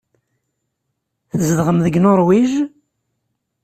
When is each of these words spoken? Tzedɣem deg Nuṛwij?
Tzedɣem 1.31 1.77
deg 1.85 1.95
Nuṛwij? 1.99 2.51